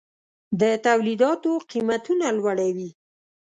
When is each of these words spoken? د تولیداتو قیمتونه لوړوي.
د 0.59 0.61
تولیداتو 0.85 1.51
قیمتونه 1.71 2.25
لوړوي. 2.37 2.89